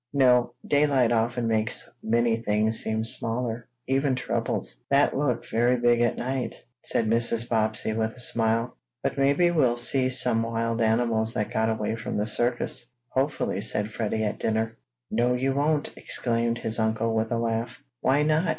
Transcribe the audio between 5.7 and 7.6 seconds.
big at night," said Mrs.